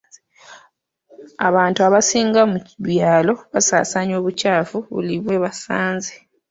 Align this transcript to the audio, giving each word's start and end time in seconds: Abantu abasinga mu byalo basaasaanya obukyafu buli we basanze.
Abantu 1.47 1.79
abasinga 1.87 2.41
mu 2.51 2.57
byalo 2.89 3.33
basaasaanya 3.53 4.13
obukyafu 4.19 4.77
buli 4.93 5.15
we 5.25 5.35
basanze. 5.43 6.11